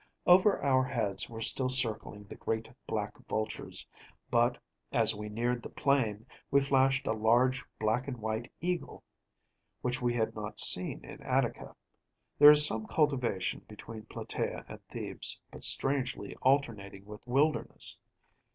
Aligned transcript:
Over 0.25 0.59
our 0.63 0.83
heads 0.83 1.29
were 1.29 1.41
still 1.41 1.69
circling 1.69 2.23
the 2.23 2.35
great 2.35 2.71
black 2.87 3.13
vultures; 3.29 3.85
but, 4.31 4.57
as 4.91 5.13
we 5.15 5.29
neared 5.29 5.61
the 5.61 5.69
plain, 5.69 6.25
we 6.49 6.59
flashed 6.63 7.05
a 7.05 7.13
large 7.13 7.63
black 7.79 8.07
and 8.07 8.17
white 8.17 8.51
eagle, 8.61 9.03
which 9.83 10.01
we 10.01 10.15
had 10.15 10.33
not 10.33 10.57
seen 10.57 11.05
in 11.05 11.21
Attica. 11.21 11.75
There 12.39 12.49
is 12.49 12.65
some 12.65 12.87
cultivation 12.87 13.59
between 13.69 14.07
Platæa 14.07 14.65
and 14.67 14.83
Thebes, 14.87 15.39
but 15.51 15.63
strangely 15.63 16.35
alternating 16.37 17.05
with 17.05 17.21
wilderness. 17.27 17.99